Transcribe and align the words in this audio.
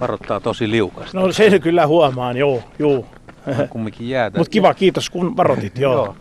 Varoittaa 0.00 0.40
tosi 0.40 0.70
liukasta. 0.70 1.20
No 1.20 1.32
se 1.32 1.58
kyllä 1.58 1.86
huomaan, 1.86 2.36
joo, 2.36 2.62
joo. 2.78 3.06
Kumminkin 3.70 4.08
jäätä. 4.08 4.38
Mutta 4.38 4.50
kiva, 4.50 4.74
kiitos 4.74 5.10
kun 5.10 5.36
varoitit, 5.36 5.78
joo. 5.78 5.94
joo. 5.94 6.16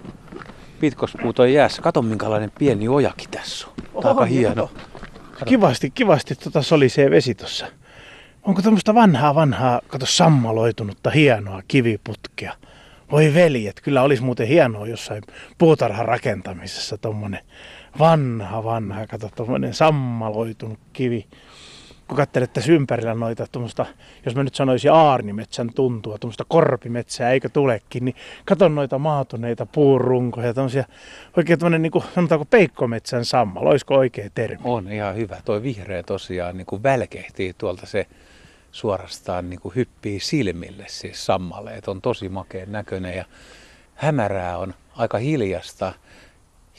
Pitkospuut 0.80 1.40
on 1.40 1.54
jäässä. 1.54 1.82
Kato 1.82 2.02
minkälainen 2.02 2.52
pieni 2.60 2.88
ojakin 2.88 3.30
tässä 3.30 3.68
on. 3.94 4.02
Tämä 4.02 4.14
aika 4.14 4.26
hieno. 4.26 4.70
Kivasti, 5.46 5.90
kivasti 5.90 6.36
tota 6.36 6.62
solisee 6.62 7.12
vesi 7.12 7.36
tuossa. 7.36 7.68
Onko 8.44 8.62
tämmöistä 8.62 8.96
vanhaa, 8.96 9.36
vanhaa, 9.36 9.82
kato 9.88 10.06
sammaloitunutta, 10.06 11.10
hienoa 11.10 11.62
kiviputkea? 11.68 12.54
Voi 13.12 13.34
veljet, 13.34 13.82
kyllä 13.82 14.02
olisi 14.02 14.24
muuten 14.24 14.48
hienoa 14.48 14.88
jossain 14.88 15.24
puutarhan 15.58 16.06
rakentamisessa 16.06 16.98
tommonen 16.98 17.40
vanha, 18.00 18.64
vanha, 18.64 19.08
kato 19.08 19.30
tommonen 19.36 19.74
sammaloitunut 19.74 20.80
kivi 20.94 21.28
kun 22.08 22.18
katselet 22.18 22.54
tässä 22.54 22.72
ympärillä 22.72 23.14
noita, 23.14 23.48
jos 24.26 24.36
mä 24.36 24.44
nyt 24.44 24.56
sanoisin 24.56 24.92
aarnimetsän 24.92 25.70
tuntua, 25.76 26.18
tuommoista 26.18 26.46
korpimetsää, 26.48 27.32
eikö 27.32 27.50
tulekin, 27.50 28.06
niin 28.06 28.16
katon 28.46 28.76
noita 28.76 29.00
maatuneita 29.00 29.66
puurunkoja, 29.66 30.54
tämmöisiä 30.54 30.86
oikein 31.38 31.60
tämmöinen, 31.60 31.82
niin 31.82 31.92
kuin, 31.92 32.04
sanotaanko 32.16 32.46
peikkometsän 32.46 33.26
sammal, 33.26 33.66
olisiko 33.66 33.96
oikea 33.96 34.30
termi? 34.36 34.62
On 34.64 34.92
ihan 34.92 35.16
hyvä. 35.16 35.38
Toi 35.46 35.64
vihreä 35.64 36.04
tosiaan 36.04 36.58
niin 36.58 36.66
kuin 36.66 36.84
välkehtii 36.84 37.54
tuolta 37.54 37.86
se 37.86 38.08
suorastaan 38.72 39.50
niin 39.50 39.60
kuin 39.60 39.76
hyppii 39.76 40.20
silmille 40.20 40.86
siis 40.88 41.26
sammaleet. 41.26 41.88
On 41.88 42.02
tosi 42.02 42.30
makeen 42.30 42.72
näköinen 42.72 43.18
ja 43.18 43.26
hämärää 43.96 44.58
on 44.58 44.74
aika 44.96 45.18
hiljasta. 45.18 45.94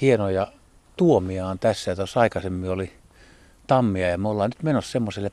Hienoja 0.01 0.53
tuomia 0.97 1.47
on 1.47 1.59
tässä. 1.59 1.91
Ja 1.91 1.97
tuossa 1.97 2.21
aikaisemmin 2.21 2.71
oli 2.71 2.93
tammia 3.67 4.09
ja 4.09 4.19
me 4.19 4.29
ollaan 4.29 4.51
nyt 4.51 4.63
menossa 4.63 4.93
semmoiselle 4.93 5.31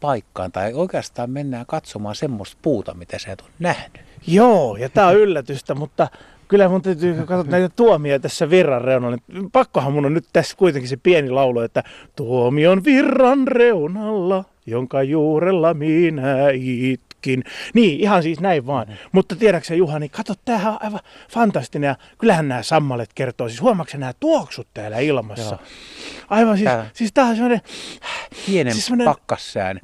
paikkaan 0.00 0.52
tai 0.52 0.74
oikeastaan 0.74 1.30
mennään 1.30 1.66
katsomaan 1.66 2.14
semmoista 2.14 2.56
puuta, 2.62 2.94
mitä 2.94 3.18
sä 3.18 3.32
et 3.32 3.40
ole 3.40 3.50
nähnyt. 3.58 4.00
Joo, 4.26 4.76
ja 4.76 4.88
tämä 4.88 5.06
on 5.06 5.16
yllätystä, 5.16 5.74
mutta 5.74 6.08
kyllä 6.48 6.68
mun 6.68 6.82
täytyy 6.82 7.14
katsoa 7.14 7.50
näitä 7.50 7.68
tuomia 7.76 8.20
tässä 8.20 8.50
virran 8.50 8.82
reunalla. 8.82 9.16
Pakkohan 9.52 9.92
mun 9.92 10.06
on 10.06 10.14
nyt 10.14 10.26
tässä 10.32 10.56
kuitenkin 10.56 10.88
se 10.88 10.96
pieni 10.96 11.30
laulu, 11.30 11.60
että 11.60 11.82
tuomion 12.16 12.84
virran 12.84 13.48
reunalla, 13.48 14.44
jonka 14.66 15.02
juurella 15.02 15.74
minä 15.74 16.36
it 16.52 17.00
nytkin. 17.20 17.44
Niin, 17.74 18.00
ihan 18.00 18.22
siis 18.22 18.40
näin 18.40 18.66
vaan. 18.66 18.86
Mm. 18.88 18.94
Mutta 19.12 19.36
tiedäksä 19.36 19.74
Juha, 19.74 19.98
niin 19.98 20.10
kato, 20.10 20.34
tämähän 20.44 20.72
on 20.72 20.78
aivan 20.82 21.00
fantastinen. 21.30 21.88
Ja 21.88 21.96
kyllähän 22.18 22.48
nämä 22.48 22.62
sammalet 22.62 23.10
kertoo. 23.14 23.48
Siis 23.48 23.60
huomaatko 23.60 23.98
nämä 23.98 24.12
tuoksut 24.20 24.68
täällä 24.74 24.98
ilmassa? 24.98 25.54
Joo. 25.54 25.58
Aivan 26.30 26.56
siis, 26.56 26.70
tää, 26.70 26.90
siis 26.92 27.12
tämä 27.12 27.28
on 27.28 27.34
semmoinen... 27.36 27.60
Pienen 28.46 28.72
siis 28.72 28.86
semmoinen, 28.86 29.04
pakkassään 29.04 29.80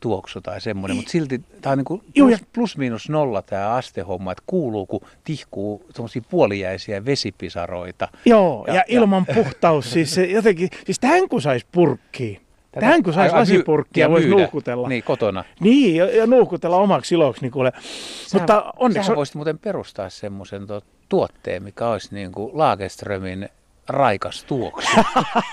tuoksu 0.00 0.40
tai 0.40 0.60
semmoinen, 0.60 0.96
mutta 0.96 1.10
silti 1.10 1.42
tämä 1.60 1.72
on 1.72 1.78
niin 1.78 1.84
kuin 1.84 2.02
plus, 2.14 2.40
plus 2.52 2.76
miinus 2.76 3.08
nolla 3.08 3.42
tämä 3.42 3.68
astehomma, 3.68 4.32
että 4.32 4.44
kuuluu, 4.46 4.86
kun 4.86 5.00
tihkuu 5.24 5.84
tuommoisia 5.94 6.22
puolijäisiä 6.30 7.04
vesipisaroita. 7.04 8.08
Joo, 8.24 8.64
ja, 8.66 8.74
ja 8.74 8.84
ilman 8.88 9.24
ja, 9.28 9.34
puhtaus, 9.34 9.92
siis 9.92 10.14
se 10.14 10.24
jotenkin, 10.24 10.68
siis 10.84 10.98
tämän 10.98 11.28
kun 11.28 11.42
saisi 11.42 11.66
purkkiin, 11.72 12.40
Tätä, 12.72 12.86
Tähän 12.86 13.02
kun 13.02 13.12
saisi 13.12 13.34
lasipurkkia, 13.34 14.10
voisi 14.10 14.28
nuukutella. 14.28 14.88
Niin, 14.88 15.02
kotona. 15.02 15.44
Niin, 15.60 15.96
ja, 15.96 16.16
ja 16.16 16.26
nuukutella 16.26 16.76
omaksi 16.76 17.14
iloksi. 17.14 17.42
Niin 17.42 17.52
kuule. 17.52 17.72
Sähän, 18.26 18.42
Mutta 18.42 18.72
onneksi... 18.76 19.06
Sähän 19.06 19.16
voisit 19.16 19.34
muuten 19.34 19.58
perustaa 19.58 20.08
semmoisen 20.08 20.66
tuotteen, 21.08 21.62
mikä 21.62 21.88
olisi 21.88 22.14
niin 22.14 22.32
kuin 22.32 22.50
Lagerströmin 22.54 23.48
raikas 23.88 24.44
tuoksu. 24.44 24.90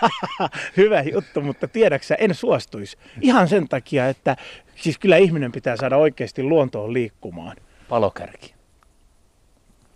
Hyvä 0.78 1.02
juttu, 1.02 1.42
mutta 1.42 1.68
tiedäksä, 1.68 2.16
en 2.16 2.36
suostuisi. 2.36 2.98
Ihan 3.22 3.48
sen 3.48 3.68
takia, 3.68 4.10
että 4.10 4.36
siis 4.76 4.98
kyllä 4.98 5.18
ihminen 5.18 5.52
pitää 5.52 5.78
saada 5.78 5.98
oikeasti 5.98 6.44
luontoon 6.44 6.94
liikkumaan. 6.94 7.58
Palokärki. 7.90 8.57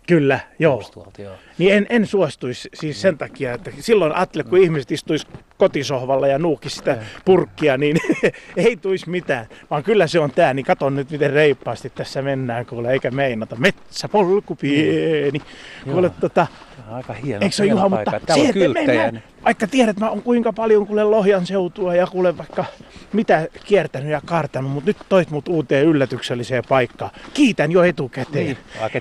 Kyllä, 0.06 0.40
joo. 0.58 0.82
Tuolta, 0.92 1.22
joo. 1.22 1.34
Niin 1.58 1.74
en, 1.74 1.86
en 1.90 2.06
suostuisi 2.06 2.68
siis 2.74 3.02
sen 3.02 3.18
takia, 3.18 3.52
että 3.52 3.70
silloin 3.80 4.16
Atle, 4.16 4.44
kun 4.44 4.58
ihmiset 4.58 4.90
istuisi 4.90 5.26
kotisohvalla 5.58 6.26
ja 6.26 6.38
nuukisi 6.38 6.76
sitä 6.76 6.98
purkkia, 7.24 7.76
niin 7.76 7.96
ei 8.56 8.76
tuisi 8.76 9.10
mitään. 9.10 9.46
Vaan 9.70 9.82
kyllä 9.82 10.06
se 10.06 10.20
on 10.20 10.30
tää, 10.30 10.54
niin 10.54 10.66
katon 10.66 10.96
nyt 10.96 11.10
miten 11.10 11.32
reippaasti 11.32 11.90
tässä 11.90 12.22
mennään, 12.22 12.66
kuule, 12.66 12.92
eikä 12.92 13.10
meinata. 13.10 13.56
Metsäpolku 13.56 14.56
pieni. 14.56 15.42
Kuule, 15.84 16.10
tota, 16.20 16.46
aika 16.90 17.12
hieno, 17.12 17.42
Eikö 17.42 17.56
se 17.56 17.62
ole 17.62 17.70
Juha, 17.70 17.88
mutta 17.88 18.20
se, 18.34 18.48
että 18.48 18.68
mennään, 18.74 19.22
vaikka 19.44 19.66
tiedät, 19.66 20.00
mä 20.00 20.10
on 20.10 20.22
kuinka 20.22 20.52
paljon 20.52 20.86
kuule 20.86 21.04
Lohjan 21.04 21.46
seutua 21.46 21.94
ja 21.94 22.06
kuule 22.06 22.38
vaikka 22.38 22.64
mitä 23.12 23.48
kiertänyt 23.64 24.10
ja 24.10 24.20
kartanut, 24.24 24.72
mutta 24.72 24.90
nyt 24.90 24.96
toit 25.08 25.30
mut 25.30 25.48
uuteen 25.48 25.86
yllätykselliseen 25.86 26.62
paikkaan. 26.68 27.10
Kiitän 27.34 27.72
jo 27.72 27.82
etukäteen. 27.82 28.44
Niin, 28.44 28.58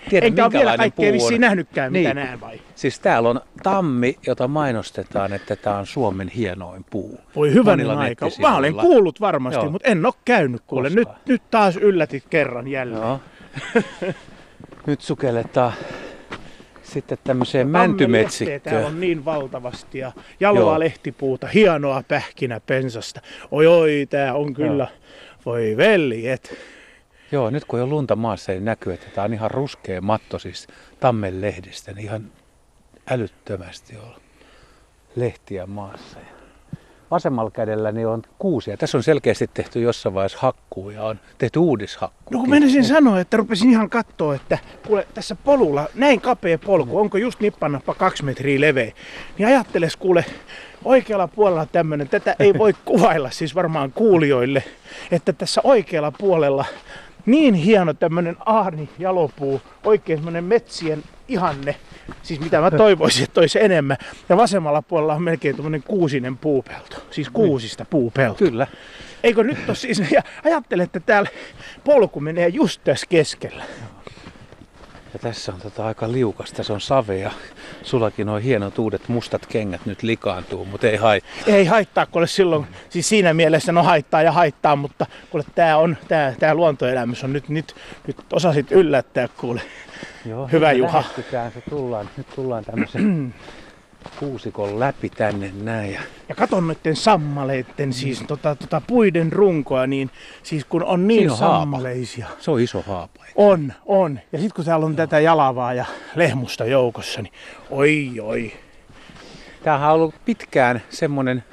tiedä, 0.10 0.26
Enkä 0.26 0.46
ole 0.46 0.54
vielä 0.54 0.78
kaikkea 0.78 1.14
vissiin 1.14 1.42
nähnytkään, 1.42 1.94
niin. 1.94 2.04
mitä 2.04 2.14
näen 2.14 2.42
vai? 2.42 2.62
Siis 2.76 3.00
täällä 3.00 3.30
on 3.30 3.42
tammi, 3.64 4.18
jota 4.28 4.48
mainostetaan, 4.48 5.34
että 5.34 5.56
tämä 5.56 5.78
on 5.78 5.88
Suomen 5.88 6.28
hienoin 6.28 6.86
puu. 6.90 7.20
Voi 7.36 7.54
hyvänen 7.54 7.92
aika. 7.92 8.28
Mä 8.40 8.58
olen 8.58 8.74
kuullut 8.74 9.22
varmasti, 9.22 9.66
Joo. 9.66 9.72
mutta 9.72 9.88
en 9.88 10.06
ole 10.06 10.14
käynyt 10.26 10.62
kuule. 10.68 10.90
Nyt, 10.90 11.10
nyt 11.28 11.42
taas 11.52 11.78
yllätit 11.78 12.24
kerran 12.30 12.68
jälleen. 12.68 13.02
Joo. 13.02 13.20
nyt 14.88 15.02
sukelletaan 15.02 15.74
sitten 16.94 17.18
tämmöiseen 17.24 17.68
mäntymetsikköön. 17.68 18.62
Täällä 18.62 18.88
on 18.88 19.00
niin 19.00 19.26
valtavasti 19.26 20.00
ja 20.00 20.12
jaloa 20.40 20.62
Joo. 20.62 20.80
lehtipuuta, 20.80 21.48
hienoa 21.48 22.04
pähkinä 22.08 22.60
pensasta. 22.60 23.22
Oi 23.52 23.68
oi, 23.68 24.08
tää 24.10 24.34
on 24.34 24.54
kyllä, 24.54 24.88
Joo. 24.92 25.44
voi 25.46 25.78
veljet. 25.78 26.58
Joo, 27.32 27.50
nyt 27.50 27.66
kun 27.66 27.82
on 27.82 27.90
lunta 27.90 28.16
maassa, 28.16 28.52
niin 28.52 28.66
näkyy, 28.66 28.94
että 28.94 29.08
tämä 29.16 29.26
on 29.26 29.34
ihan 29.34 29.52
ruskea 29.52 30.02
matto 30.02 30.40
siis 30.40 30.68
tammen 31.00 31.42
lehdistä, 31.42 31.92
niin 31.92 32.06
ihan 32.06 32.32
älyttömästi 33.10 33.98
on 33.98 34.14
lehtiä 35.16 35.66
maassa. 35.66 36.20
Vasemmalla 37.12 37.52
kädellä 37.52 37.92
niin 37.92 38.08
on 38.08 38.22
kuusia. 38.40 38.78
Tässä 38.78 38.98
on 38.98 39.04
selkeästi 39.04 39.50
tehty 39.54 39.82
jossain 39.82 40.16
vaiheessa 40.16 40.38
hakkuu 40.42 40.90
ja 40.90 41.04
on 41.04 41.20
tehty 41.38 41.60
uudishakku. 41.60 42.34
No 42.34 42.40
kun 42.40 42.50
menisin 42.50 42.86
sanoa, 42.86 43.20
että 43.20 43.38
rupesin 43.38 43.70
ihan 43.70 43.90
katsoa, 43.90 44.36
että 44.36 44.58
kuule, 44.88 45.08
tässä 45.14 45.36
polulla, 45.36 45.88
näin 45.96 46.22
kapea 46.22 46.58
polku, 46.58 47.00
onko 47.00 47.18
just 47.18 47.40
nippanappa 47.40 47.94
kaksi 47.94 48.26
metriä 48.26 48.62
leveä, 48.62 48.92
niin 49.38 49.48
ajatteles 49.48 49.98
kuule, 49.98 50.26
oikealla 50.86 51.28
puolella 51.28 51.66
tämmöinen, 51.66 52.10
tätä 52.10 52.36
ei 52.40 52.54
voi 52.58 52.74
kuvailla 52.86 53.30
siis 53.30 53.56
varmaan 53.56 53.92
kuulijoille, 53.92 54.64
että 55.12 55.34
tässä 55.34 55.62
oikealla 55.64 56.12
puolella 56.12 56.66
niin 57.26 57.54
hieno 57.54 57.94
tämmöinen 57.94 58.36
aarni 58.46 58.90
jalopuu, 59.00 59.62
oikein 59.84 60.18
semmoinen 60.20 60.44
metsien 60.44 61.04
ihanne, 61.28 61.76
siis 62.24 62.40
mitä 62.40 62.62
mä 62.62 62.72
toivoisin, 62.72 63.24
että 63.24 63.40
olisi 63.40 63.60
enemmän. 63.64 63.98
Ja 64.30 64.38
vasemmalla 64.38 64.82
puolella 64.82 65.14
on 65.14 65.24
melkein 65.24 65.56
tämmöinen 65.56 65.84
kuusinen 65.84 66.38
puupelto, 66.38 66.96
siis 67.12 67.28
niin. 67.28 67.34
kuusista 67.34 67.86
puupelto. 67.86 68.38
Kyllä. 68.38 68.68
Eikö 69.24 69.44
nyt 69.44 69.58
ole 69.68 69.76
siis, 69.76 70.04
ja 70.12 70.22
ajattele, 70.44 70.84
että 70.84 71.00
täällä 71.00 71.30
polku 71.84 72.20
menee 72.20 72.48
just 72.48 72.82
tässä 72.84 73.08
keskellä. 73.10 73.64
Ja 75.14 75.20
tässä 75.20 75.54
on 75.54 75.62
tota 75.62 75.86
aika 75.86 76.12
liukas, 76.12 76.52
tässä 76.52 76.74
on 76.74 76.82
savea. 76.82 77.32
Sullakin 77.84 78.30
on 78.30 78.42
hienot 78.42 78.80
uudet 78.80 79.08
mustat 79.08 79.46
kengät 79.46 79.86
nyt 79.86 80.04
likaantuu, 80.04 80.66
mutta 80.66 80.88
ei 80.88 80.98
haittaa. 80.98 81.32
Ei 81.48 81.66
haittaa, 81.66 82.06
kun 82.06 82.28
silloin, 82.28 82.68
siis 82.90 83.10
siinä 83.10 83.34
mielessä 83.34 83.72
no 83.72 83.84
haittaa 83.84 84.22
ja 84.22 84.32
haittaa, 84.32 84.76
mutta 84.76 85.06
kuule 85.30 85.46
tää 85.56 85.78
on, 85.78 85.98
tää, 86.08 86.36
tää 86.40 86.54
luontoelämys 86.54 87.24
on 87.24 87.34
nyt, 87.34 87.50
nyt, 87.50 87.76
nyt 88.08 88.18
osasit 88.34 88.72
yllättää 88.72 89.28
kuule. 89.38 89.62
Joo, 90.26 90.48
Hyvä 90.52 90.72
Juha. 90.72 91.04
Se 91.54 91.62
tullaan, 91.70 92.10
nyt 92.18 92.28
tullaan 92.36 92.66
tämmöisen 92.66 93.34
kuusikon 94.20 94.80
läpi 94.80 95.10
tänne 95.10 95.52
näin. 95.62 95.94
Ja, 95.94 96.02
ja 96.30 96.36
katon 96.36 96.68
noiden 96.68 96.96
sammaleiden, 96.96 97.90
mm. 97.90 97.94
siis 97.94 98.24
tota, 98.28 98.56
tota 98.56 98.82
puiden 98.88 99.32
runkoa, 99.32 99.88
niin 99.88 100.12
siis 100.44 100.66
kun 100.66 100.84
on 100.84 101.08
niin 101.08 101.32
on 101.32 101.38
sammaleisia. 101.38 102.26
Haapa. 102.26 102.42
Se 102.42 102.52
on 102.52 102.60
iso 102.60 102.82
haapa. 102.82 103.26
On, 103.36 103.74
on. 103.86 104.20
Ja 104.32 104.40
sitten 104.40 104.56
kun 104.56 104.66
täällä 104.66 104.86
on 104.86 104.92
Joo. 104.92 104.98
tätä 104.98 105.20
jalavaa 105.20 105.74
ja 105.74 105.86
lehmusta 106.16 106.66
joukossa, 106.66 107.22
niin 107.22 107.34
oi 107.70 108.12
oi. 108.22 108.54
Tämähän 109.64 109.90
on 109.90 109.96
ollut 109.96 110.16
pitkään 110.26 110.82
semmoinen 110.90 111.44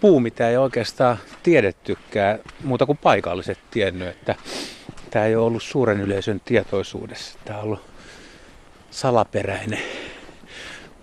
puu, 0.00 0.20
mitä 0.20 0.48
ei 0.48 0.56
oikeastaan 0.56 1.18
tiedettykään, 1.42 2.38
muuta 2.64 2.86
kuin 2.86 2.98
paikalliset 2.98 3.58
tiennyt, 3.70 4.08
että 4.08 4.34
tämä 5.10 5.24
ei 5.24 5.36
ole 5.36 5.46
ollut 5.46 5.62
suuren 5.62 6.00
yleisön 6.00 6.40
tietoisuudessa. 6.44 7.38
Tämä 7.44 7.58
on 7.58 7.64
ollut 7.64 7.82
salaperäinen 8.90 9.78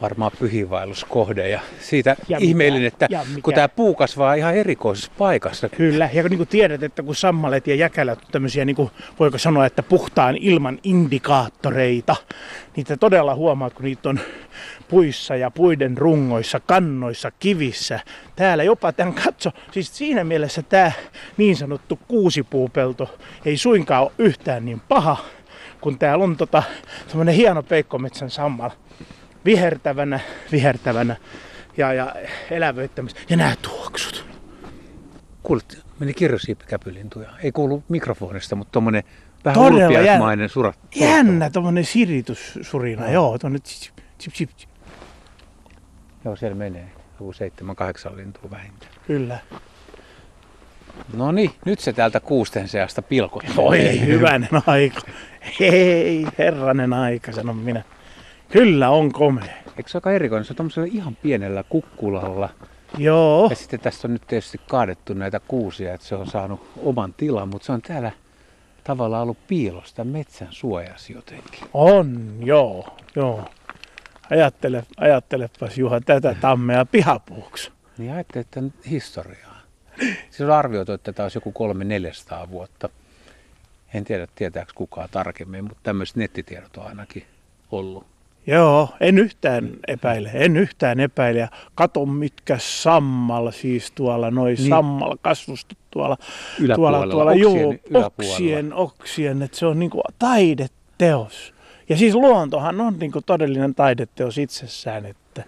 varmaan 0.01 0.31
pyhiinvaelluskohde. 0.39 1.49
Ja 1.49 1.59
siitä 1.79 2.15
ja 2.27 2.37
ihmeellinen, 2.41 2.87
että 2.87 3.07
ja 3.09 3.25
kun 3.43 3.53
tämä 3.53 3.69
puu 3.69 3.95
kasvaa 3.95 4.33
ihan 4.33 4.55
erikoisessa 4.55 5.11
paikassa. 5.17 5.69
Kyllä, 5.69 6.09
ja 6.13 6.23
niin 6.23 6.37
kuin 6.37 6.49
tiedät, 6.49 6.83
että 6.83 7.03
kun 7.03 7.15
sammalet 7.15 7.67
ja 7.67 7.75
jäkälät 7.75 8.19
on 8.19 8.31
tämmöisiä, 8.31 8.65
niin 8.65 8.75
kuin, 8.75 8.91
voiko 9.19 9.37
sanoa, 9.37 9.65
että 9.65 9.83
puhtaan 9.83 10.37
ilman 10.37 10.79
indikaattoreita, 10.83 12.15
niitä 12.75 12.97
todella 12.97 13.35
huomaat, 13.35 13.73
kun 13.73 13.85
niitä 13.85 14.09
on 14.09 14.19
puissa 14.87 15.35
ja 15.35 15.51
puiden 15.51 15.97
rungoissa, 15.97 16.59
kannoissa, 16.59 17.31
kivissä. 17.39 17.99
Täällä 18.35 18.63
jopa 18.63 18.91
tämän 18.91 19.13
katso, 19.13 19.51
siis 19.71 19.97
siinä 19.97 20.23
mielessä 20.23 20.61
tämä 20.61 20.91
niin 21.37 21.55
sanottu 21.55 21.99
kuusipuupelto 22.07 23.17
ei 23.45 23.57
suinkaan 23.57 24.03
ole 24.03 24.11
yhtään 24.17 24.65
niin 24.65 24.81
paha, 24.87 25.17
kun 25.81 25.99
täällä 25.99 26.23
on 26.23 26.37
tota, 26.37 26.63
semmoinen 27.07 27.35
hieno 27.35 27.63
peikkometsän 27.63 28.29
sammal 28.29 28.69
vihertävänä, 29.45 30.19
vihertävänä 30.51 31.15
ja, 31.77 31.93
ja 31.93 32.15
elävöittämässä. 32.51 33.17
Ja 33.29 33.37
nämä 33.37 33.55
tuoksut. 33.61 34.25
Kuulet, 35.43 35.83
meni 35.99 36.13
kirjosiippikäpylintuja. 36.13 37.29
Ei 37.43 37.51
kuulu 37.51 37.83
mikrofonista, 37.89 38.55
mutta 38.55 38.71
tuommoinen 38.71 39.03
vähän 39.45 39.59
ulpiaismainen 39.59 40.49
surat. 40.49 40.79
Jännä 40.95 41.49
tuommoinen 41.49 41.85
sirityssurina, 41.85 43.05
no. 43.05 43.11
joo. 43.11 43.37
Tuonne 43.37 43.59
tsip, 43.59 43.97
tsip, 44.17 44.33
tsip. 44.33 44.49
Joo, 46.25 46.35
siellä 46.35 46.55
menee. 46.55 46.91
Joku 47.19 47.33
seitsemän, 47.33 47.75
kahdeksan 47.75 48.17
lintua 48.17 48.51
vähintään. 48.51 48.91
Kyllä. 49.07 49.39
No 51.13 51.31
niin, 51.31 51.51
nyt 51.65 51.79
se 51.79 51.93
täältä 51.93 52.19
kuusten 52.19 52.67
seasta 52.67 53.01
pilkottaa. 53.01 53.53
Oi, 53.57 54.05
hyvänen 54.05 54.49
aika. 54.67 55.01
Hei, 55.59 56.27
herranen 56.37 56.93
aika, 56.93 57.31
sanon 57.31 57.55
minä. 57.55 57.83
Kyllä 58.55 58.89
on 58.89 59.11
komea. 59.11 59.55
Eikö 59.77 59.89
se 59.89 59.97
aika 59.97 60.11
erikoinen? 60.11 60.45
Se 60.45 60.51
on 60.51 60.55
tuommoisella 60.55 60.87
ihan 60.91 61.15
pienellä 61.15 61.63
kukkulalla. 61.69 62.49
Joo. 62.97 63.47
Ja 63.49 63.55
sitten 63.55 63.79
tässä 63.79 64.07
on 64.07 64.13
nyt 64.13 64.27
tietysti 64.27 64.61
kaadettu 64.67 65.13
näitä 65.13 65.39
kuusia, 65.47 65.93
että 65.93 66.07
se 66.07 66.15
on 66.15 66.27
saanut 66.27 66.67
oman 66.83 67.13
tilan, 67.13 67.49
mutta 67.49 67.65
se 67.65 67.71
on 67.71 67.81
täällä 67.81 68.11
tavallaan 68.83 69.23
ollut 69.23 69.47
piilosta 69.47 70.03
metsän 70.03 70.47
suojas 70.51 71.09
jotenkin. 71.09 71.59
On, 71.73 72.37
joo, 72.39 72.97
joo. 73.15 73.45
Ajattele, 74.29 74.83
ajattelepas 74.97 75.77
Juha 75.77 76.01
tätä 76.01 76.35
tammea 76.41 76.85
pihapuuksi. 76.85 77.71
Niin 77.97 78.13
ajattelet 78.13 78.47
tämän 78.51 78.73
historiaa. 78.89 79.61
Siis 79.99 80.41
on 80.41 80.51
arvioitu, 80.51 80.91
että 80.91 81.13
tämä 81.13 81.25
olisi 81.25 81.37
joku 81.37 81.53
300-400 82.45 82.49
vuotta. 82.49 82.89
En 83.93 84.03
tiedä, 84.03 84.27
tietääkö 84.35 84.71
kukaan 84.75 85.09
tarkemmin, 85.11 85.63
mutta 85.63 85.79
tämmöiset 85.83 86.15
nettitiedot 86.15 86.77
on 86.77 86.87
ainakin 86.87 87.25
ollut. 87.71 88.14
Joo, 88.47 88.89
en 88.99 89.19
yhtään 89.19 89.69
epäile, 89.87 90.31
en 90.33 90.57
yhtään 90.57 90.99
epäile. 90.99 91.39
Ja 91.39 91.47
kato 91.75 92.05
mitkä 92.05 92.57
sammal 92.59 93.51
siis 93.51 93.91
tuolla, 93.91 94.31
noin 94.31 94.55
niin. 94.55 94.69
sammal 94.69 95.17
kasvustot 95.21 95.77
tuolla, 95.91 96.17
tuolla, 96.75 97.07
tuolla 97.07 97.31
oksien, 97.31 97.79
joo, 97.89 98.05
oksien, 98.05 98.73
oksien, 98.73 99.41
että 99.41 99.57
se 99.57 99.65
on 99.65 99.79
niinku 99.79 100.01
taideteos. 100.19 101.53
Ja 101.89 101.97
siis 101.97 102.15
luontohan 102.15 102.81
on 102.81 102.99
niinku 102.99 103.21
todellinen 103.21 103.75
taideteos 103.75 104.37
itsessään, 104.37 105.05
että 105.05 105.43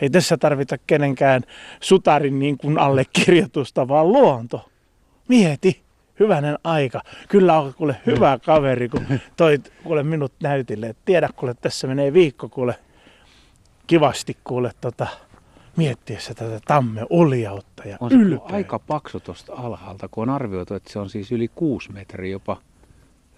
ei 0.00 0.10
tässä 0.10 0.36
tarvita 0.36 0.76
kenenkään 0.86 1.42
sutarin 1.80 2.38
niin 2.38 2.58
kuin 2.58 2.78
allekirjoitusta, 2.78 3.88
vaan 3.88 4.12
luonto. 4.12 4.68
Mieti 5.28 5.87
hyvänen 6.20 6.58
aika. 6.64 7.00
Kyllä 7.28 7.58
on 7.58 7.74
kuule 7.74 7.96
hyvä 8.06 8.38
kaveri, 8.44 8.88
kun 8.88 9.06
toi 9.36 9.58
kuule 9.82 10.02
minut 10.02 10.32
näytille. 10.42 10.86
Et 10.86 10.98
tiedä 11.04 11.28
kuule, 11.36 11.54
tässä 11.54 11.86
menee 11.86 12.12
viikko 12.12 12.48
kuule 12.48 12.74
kivasti 13.86 14.36
kuule 14.44 14.70
tota, 14.80 15.06
miettiessä 15.76 16.34
tätä 16.34 16.60
tamme 16.66 17.06
uljautta 17.10 17.88
ja 17.88 17.96
on 18.00 18.10
se 18.10 18.16
aika 18.42 18.78
paksu 18.78 19.20
tuosta 19.20 19.52
alhaalta, 19.54 20.08
kun 20.08 20.22
on 20.28 20.34
arvioitu, 20.34 20.74
että 20.74 20.92
se 20.92 20.98
on 20.98 21.10
siis 21.10 21.32
yli 21.32 21.48
6 21.48 21.92
metriä, 21.92 22.32
jopa 22.32 22.56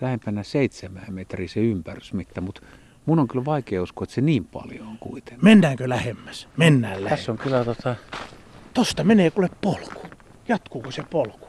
lähempänä 0.01 0.43
7 0.43 1.03
metriä 1.11 1.49
se 1.49 1.61
ympärysmitta, 1.61 2.41
mutta 2.41 2.61
mun 3.07 3.19
on 3.19 3.29
kyllä 3.29 3.45
vaikea 3.45 3.83
uskoa, 3.83 4.05
että 4.05 4.15
se 4.15 4.21
niin 4.21 4.45
paljon 4.45 4.87
on 4.87 4.99
kuitenkin. 4.99 5.45
Mennäänkö 5.45 5.89
lähemmäs? 5.89 6.49
Mennään 6.57 6.93
lähemmäs. 6.93 7.19
Tässä 7.19 7.33
on 7.33 7.39
kyllä 7.39 7.65
tota... 7.65 7.97
Tosta 8.75 9.05
menee 9.05 9.31
kuule 9.31 9.49
polku. 9.61 10.03
Jatkuuko 10.49 10.91
se 10.91 11.03
polku? 11.11 11.47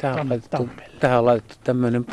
Tähän 0.00 0.20
on 0.20 0.28
laitettu, 0.28 0.68
tähän 1.00 1.18
on 1.18 1.26
laitettu 1.26 1.54
tämmöinen 1.64 2.06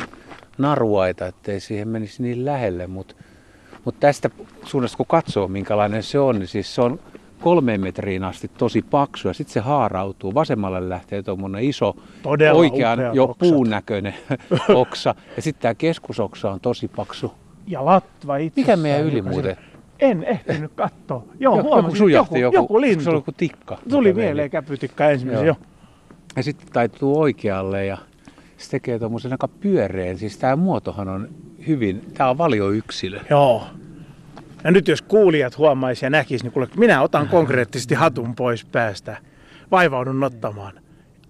naruaita, 0.58 1.26
ettei 1.26 1.60
siihen 1.60 1.88
menisi 1.88 2.22
niin 2.22 2.44
lähelle, 2.44 2.86
mutta 2.86 3.14
mut 3.84 4.00
tästä 4.00 4.30
suunnasta 4.64 4.96
kun 4.96 5.06
katsoo 5.06 5.48
minkälainen 5.48 6.02
se 6.02 6.18
on, 6.18 6.38
niin 6.38 6.48
siis 6.48 6.74
se 6.74 6.82
on 6.82 7.00
kolmeen 7.40 7.80
metriin 7.80 8.24
asti 8.24 8.50
tosi 8.58 8.82
paksu 8.82 9.28
ja 9.28 9.34
sitten 9.34 9.52
se 9.52 9.60
haarautuu. 9.60 10.34
Vasemmalle 10.34 10.88
lähtee 10.88 11.22
tuommoinen 11.22 11.64
iso, 11.64 11.96
Todella 12.22 12.58
oikean 12.58 12.98
jo 13.12 13.24
oksat. 13.24 13.38
puun 13.38 13.70
näköinen 13.70 14.14
oksa. 14.74 15.14
Ja 15.36 15.42
sitten 15.42 15.62
tämä 15.62 15.74
keskusoksa 15.74 16.50
on 16.50 16.60
tosi 16.60 16.88
paksu. 16.88 17.32
Ja 17.66 17.84
latva 17.84 18.36
itse. 18.36 18.60
Mikä 18.60 18.76
meidän 18.76 19.04
yli 19.04 19.22
muuten? 19.22 19.56
En 20.00 20.24
ehtinyt 20.24 20.72
katsoa. 20.74 21.24
Joo, 21.40 21.56
joku, 21.56 21.68
huomasin, 21.68 22.10
joku, 22.10 22.36
joku, 22.36 22.56
joku 22.56 22.80
lintu. 22.80 23.04
Se 23.04 23.10
oli 23.10 23.18
joku 23.18 23.32
tikka. 23.32 23.78
Tuli 23.88 24.12
mieleen 24.12 24.50
käpytikka 24.50 25.10
ensimmäisen, 25.10 25.46
joo. 25.46 25.56
joo. 25.60 25.77
Ja 26.38 26.42
sitten 26.42 26.68
taittuu 26.72 27.20
oikealle 27.20 27.86
ja 27.86 27.98
se 28.56 28.70
tekee 28.70 28.98
tuommoisen 28.98 29.32
aika 29.32 29.48
pyöreän. 29.48 30.18
Siis 30.18 30.38
tämä 30.38 30.56
muotohan 30.56 31.08
on 31.08 31.28
hyvin, 31.66 32.02
tämä 32.14 32.30
on 32.30 32.38
valioyksilö. 32.38 33.20
Joo. 33.30 33.66
Ja 34.64 34.70
nyt 34.70 34.88
jos 34.88 35.02
kuulijat 35.02 35.58
huomaisi 35.58 36.06
ja 36.06 36.10
näkisi, 36.10 36.44
niin 36.44 36.52
kuule, 36.52 36.68
minä 36.76 37.02
otan 37.02 37.28
konkreettisesti 37.28 37.94
hatun 37.94 38.34
pois 38.34 38.64
päästä. 38.64 39.16
Vaivaudun 39.70 40.24
ottamaan. 40.24 40.72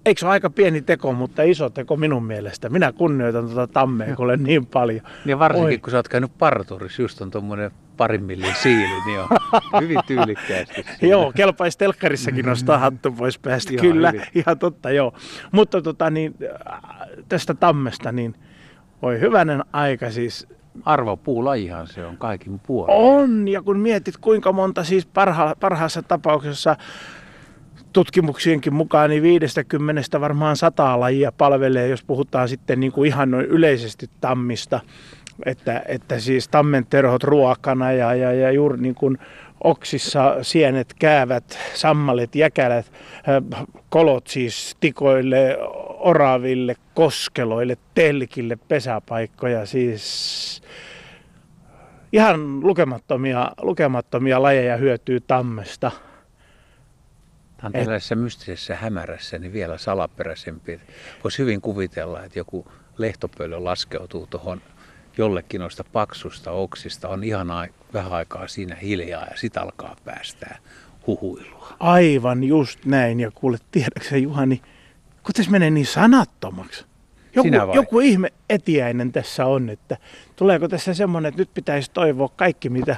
Eikö 0.06 0.18
se 0.18 0.26
ole 0.26 0.32
aika 0.32 0.50
pieni 0.50 0.82
teko, 0.82 1.12
mutta 1.12 1.42
iso 1.42 1.70
teko 1.70 1.96
minun 1.96 2.24
mielestä. 2.24 2.68
Minä 2.68 2.92
kunnioitan 2.92 3.46
tuota 3.46 3.66
tammea 3.66 4.16
kuule 4.16 4.36
niin 4.36 4.66
paljon. 4.66 5.00
Ja 5.24 5.38
varsinkin 5.38 5.66
Oi. 5.66 5.78
kun 5.78 5.90
sä 5.90 5.96
oot 5.96 6.08
käynyt 6.08 6.38
parturissa, 6.38 7.02
just 7.02 7.20
on 7.20 7.30
tuommoinen 7.30 7.70
parin 7.98 8.24
millin 8.24 8.54
siili, 8.62 9.04
niin 9.06 9.20
on 9.20 9.28
hyvin 9.82 9.98
tyylikkäästi. 10.06 10.86
joo, 11.02 11.32
kelpaisi 11.36 11.78
telkkarissakin 11.78 12.44
nostaa 12.44 12.78
hattu 12.78 13.12
pois 13.12 13.38
päästä. 13.38 13.72
Ihan 13.72 13.86
Kyllä, 13.86 14.10
hyvin. 14.10 14.26
ihan 14.34 14.58
totta, 14.58 14.90
joo. 14.90 15.12
Mutta 15.52 15.82
tota, 15.82 16.10
niin, 16.10 16.34
tästä 17.28 17.54
tammesta, 17.54 18.12
niin 18.12 18.34
voi 19.02 19.20
hyvänen 19.20 19.64
aika 19.72 20.10
siis 20.10 20.48
Arvopuulajihan 20.84 21.86
se 21.86 22.06
on 22.06 22.16
kaikin 22.16 22.58
puolin. 22.58 22.94
On, 22.96 23.48
ja 23.48 23.62
kun 23.62 23.78
mietit 23.78 24.16
kuinka 24.16 24.52
monta 24.52 24.84
siis 24.84 25.06
parha, 25.06 25.54
parhaassa 25.60 26.02
tapauksessa 26.02 26.76
tutkimuksienkin 27.92 28.74
mukaan, 28.74 29.10
niin 29.10 29.22
50 29.22 30.20
varmaan 30.20 30.56
sata 30.56 31.00
lajia 31.00 31.32
palvelee, 31.32 31.88
jos 31.88 32.04
puhutaan 32.04 32.48
sitten 32.48 32.80
niin 32.80 32.92
kuin 32.92 33.06
ihan 33.06 33.30
noin 33.30 33.46
yleisesti 33.46 34.10
tammista. 34.20 34.80
Että, 35.46 35.82
että 35.88 36.18
siis 36.18 36.48
tammenterhot 36.48 37.24
ruokana 37.24 37.92
ja, 37.92 38.14
ja, 38.14 38.32
ja 38.32 38.50
juuri 38.50 38.80
niin 38.80 38.94
kuin 38.94 39.18
oksissa 39.64 40.36
sienet, 40.42 40.94
käävät, 40.98 41.58
sammalet, 41.74 42.34
jäkälät, 42.34 42.92
kolot 43.88 44.26
siis 44.26 44.76
tikoille, 44.80 45.58
oraville, 45.98 46.76
koskeloille, 46.94 47.76
telkille, 47.94 48.58
pesäpaikkoja, 48.68 49.66
siis 49.66 50.62
ihan 52.12 52.60
lukemattomia, 52.60 53.52
lukemattomia 53.60 54.42
lajeja 54.42 54.76
hyötyy 54.76 55.20
tammesta. 55.20 55.90
Tämä 57.56 57.66
on 57.66 57.72
tällaisessa 57.72 58.14
mystisessä 58.14 58.76
hämärässä 58.76 59.38
niin 59.38 59.52
vielä 59.52 59.78
salaperäisempi. 59.78 60.80
Voisi 61.24 61.38
hyvin 61.38 61.60
kuvitella, 61.60 62.24
että 62.24 62.38
joku 62.38 62.66
lehtopöllö 62.98 63.64
laskeutuu 63.64 64.26
tuohon 64.26 64.60
jollekin 65.18 65.60
noista 65.60 65.84
paksusta 65.92 66.50
oksista, 66.50 67.08
on 67.08 67.24
ihan 67.24 67.50
ai- 67.50 67.68
vähän 67.94 68.12
aikaa 68.12 68.48
siinä 68.48 68.74
hiljaa 68.74 69.24
ja 69.30 69.36
sitten 69.36 69.62
alkaa 69.62 69.96
päästää 70.04 70.58
huhuilua. 71.06 71.76
Aivan 71.80 72.44
just 72.44 72.84
näin. 72.84 73.20
Ja 73.20 73.30
kuule, 73.34 73.58
tiedätkö 73.70 74.18
Juhani, 74.18 74.62
kun 75.22 75.32
tässä 75.36 75.50
menee 75.50 75.70
niin 75.70 75.86
sanattomaksi. 75.86 76.84
Joku, 77.34 77.48
joku 77.74 78.00
ihme 78.00 78.32
etiäinen 78.50 79.12
tässä 79.12 79.46
on, 79.46 79.70
että 79.70 79.96
tuleeko 80.36 80.68
tässä 80.68 80.94
semmoinen, 80.94 81.28
että 81.28 81.40
nyt 81.40 81.54
pitäisi 81.54 81.90
toivoa 81.90 82.28
kaikki, 82.36 82.68
mitä 82.68 82.96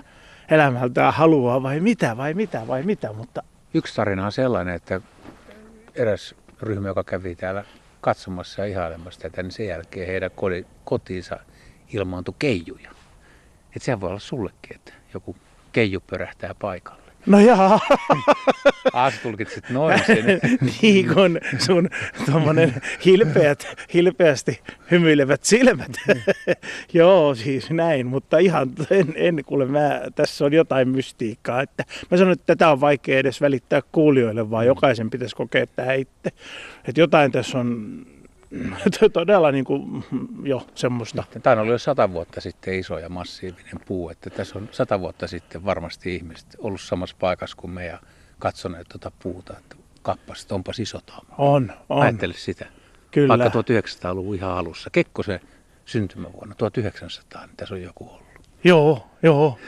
elämältään 0.50 1.14
haluaa, 1.14 1.62
vai 1.62 1.80
mitä, 1.80 2.16
vai 2.16 2.34
mitä, 2.34 2.66
vai 2.66 2.82
mitä, 2.82 3.12
mutta... 3.12 3.42
Yksi 3.74 3.94
tarina 3.94 4.26
on 4.26 4.32
sellainen, 4.32 4.74
että 4.74 5.00
eräs 5.94 6.34
ryhmä, 6.60 6.88
joka 6.88 7.04
kävi 7.04 7.34
täällä 7.34 7.64
katsomassa 8.00 8.62
ja 8.62 8.66
ihailemassa 8.66 9.20
tätä, 9.20 9.42
niin 9.42 9.52
sen 9.52 9.66
jälkeen 9.66 10.06
heidän 10.06 10.30
kotiinsa 10.84 11.38
ilmaantui 11.92 12.34
keijuja. 12.38 12.90
Että 13.76 13.84
sehän 13.84 14.00
voi 14.00 14.08
olla 14.10 14.18
sullekin, 14.18 14.74
että 14.74 14.92
joku 15.14 15.36
keiju 15.72 16.00
pörähtää 16.00 16.54
paikalle. 16.54 17.00
No 17.26 17.40
jaa. 17.40 17.80
Ah, 18.92 19.12
tulkitsit 19.22 19.70
noin 19.70 20.00
sen. 20.06 20.40
niin 20.82 21.14
kuin 21.14 21.40
sun 21.58 21.88
tuommoinen 22.26 22.74
hilpeät, 23.04 23.66
hilpeästi 23.94 24.60
hymyilevät 24.90 25.44
silmät. 25.44 25.90
Joo, 26.92 27.34
siis 27.34 27.70
näin, 27.70 28.06
mutta 28.06 28.38
ihan 28.38 28.70
en, 28.90 29.12
en 29.14 29.42
kuule, 29.46 29.66
mä, 29.66 30.00
tässä 30.14 30.44
on 30.44 30.52
jotain 30.52 30.88
mystiikkaa. 30.88 31.62
Että 31.62 31.84
mä 32.10 32.16
sanon, 32.16 32.32
että 32.32 32.46
tätä 32.46 32.70
on 32.70 32.80
vaikea 32.80 33.18
edes 33.18 33.40
välittää 33.40 33.80
kuulijoille, 33.92 34.50
vaan 34.50 34.66
jokaisen 34.66 35.10
pitäisi 35.10 35.36
kokea 35.36 35.66
tämä 35.66 35.92
itse. 35.92 36.30
Että 36.88 37.00
jotain 37.00 37.32
tässä 37.32 37.58
on 37.58 38.00
todella 39.12 39.52
niin 39.52 39.64
kuin, 39.64 40.04
jo 40.42 40.66
semmoista. 40.74 41.24
Tämä 41.42 41.52
on 41.52 41.58
ollut 41.58 41.72
jo 41.72 41.78
sata 41.78 42.12
vuotta 42.12 42.40
sitten 42.40 42.74
iso 42.74 42.98
ja 42.98 43.08
massiivinen 43.08 43.80
puu, 43.86 44.10
että 44.10 44.30
tässä 44.30 44.58
on 44.58 44.68
sata 44.70 45.00
vuotta 45.00 45.26
sitten 45.26 45.64
varmasti 45.64 46.14
ihmiset 46.14 46.56
ollut 46.58 46.80
samassa 46.80 47.16
paikassa 47.18 47.56
kuin 47.56 47.70
me 47.70 47.86
ja 47.86 47.98
katsoneet 48.38 48.88
tuota 48.88 49.12
puuta, 49.22 49.58
että 49.58 49.76
kappas, 50.02 50.42
että 50.42 50.54
onpas 50.54 50.78
iso 50.80 51.00
tämä. 51.06 51.18
On, 51.38 51.72
on. 51.88 52.02
Ajattele 52.02 52.34
sitä. 52.34 52.66
Kyllä. 53.10 53.38
Vaikka 53.38 53.60
1900-luvun 53.60 54.34
ihan 54.34 54.52
alussa. 54.52 54.90
Kekkosen 54.90 55.40
syntymävuonna 55.84 56.54
1900, 56.54 57.46
niin 57.46 57.56
tässä 57.56 57.74
on 57.74 57.82
joku 57.82 58.08
ollut. 58.08 58.26
Joo, 58.64 59.06
joo. 59.22 59.58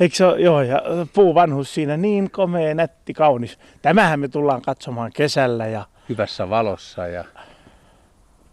Eikö 0.00 0.16
se 0.16 0.26
ole, 0.26 0.40
joo, 0.40 0.62
ja 0.62 0.82
puuvanhus 1.12 1.74
siinä 1.74 1.96
niin 1.96 2.30
komea, 2.30 2.74
nätti, 2.74 3.14
kaunis. 3.14 3.58
Tämähän 3.82 4.20
me 4.20 4.28
tullaan 4.28 4.62
katsomaan 4.62 5.12
kesällä 5.14 5.66
ja 5.66 5.84
Hyvässä 6.08 6.50
valossa 6.50 7.06
ja 7.06 7.24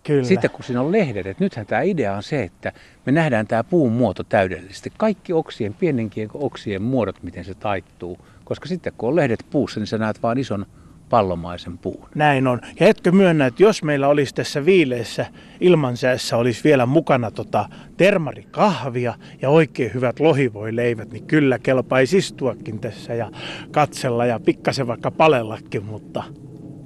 kyllä. 0.05 0.23
Sitten 0.23 0.49
kun 0.49 0.63
siinä 0.63 0.81
on 0.81 0.91
lehdet, 0.91 1.25
että 1.25 1.43
nythän 1.43 1.65
tämä 1.65 1.81
idea 1.81 2.15
on 2.15 2.23
se, 2.23 2.43
että 2.43 2.71
me 3.05 3.11
nähdään 3.11 3.47
tämä 3.47 3.63
puun 3.63 3.91
muoto 3.91 4.23
täydellisesti. 4.23 4.91
Kaikki 4.97 5.33
oksien, 5.33 5.73
pienenkin 5.73 6.29
oksien 6.33 6.81
muodot, 6.81 7.23
miten 7.23 7.45
se 7.45 7.53
taittuu. 7.53 8.17
Koska 8.43 8.67
sitten 8.67 8.93
kun 8.97 9.09
on 9.09 9.15
lehdet 9.15 9.45
puussa, 9.49 9.79
niin 9.79 9.87
sä 9.87 9.97
näet 9.97 10.23
vaan 10.23 10.37
ison 10.37 10.65
pallomaisen 11.09 11.77
puun. 11.77 12.09
Näin 12.15 12.47
on. 12.47 12.61
Ja 12.79 12.87
etkö 12.87 13.11
myönnä, 13.11 13.45
että 13.45 13.63
jos 13.63 13.83
meillä 13.83 14.07
olisi 14.07 14.35
tässä 14.35 14.65
viileessä 14.65 15.25
ilmansäässä 15.59 16.37
olisi 16.37 16.63
vielä 16.63 16.85
mukana 16.85 17.31
tota 17.31 17.69
termarikahvia 17.97 19.13
ja 19.41 19.49
oikein 19.49 19.93
hyvät 19.93 20.19
lohivoileivät, 20.19 21.11
niin 21.11 21.27
kyllä 21.27 21.59
kelpaisi 21.59 22.17
istuakin 22.17 22.79
tässä 22.79 23.13
ja 23.13 23.31
katsella 23.71 24.25
ja 24.25 24.39
pikkasen 24.39 24.87
vaikka 24.87 25.11
palellakin, 25.11 25.85
mutta 25.85 26.23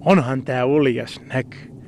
onhan 0.06 0.42
tämä 0.42 0.66
uljas 0.66 1.22
näky. 1.34 1.79